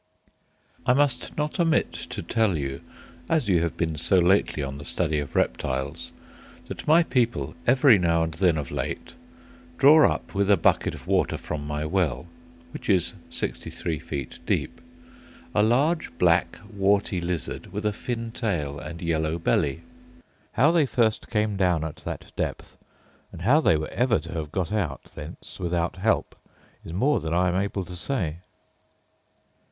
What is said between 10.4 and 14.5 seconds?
a bucket of water from my well, which is 63 feet